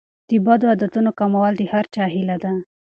د 0.29 0.31
بدو 0.45 0.65
عادتونو 0.71 1.11
کمول 1.19 1.53
د 1.57 1.61
هر 1.73 1.85
چا 1.93 2.03
هیله 2.15 2.37
ده. 2.43 2.51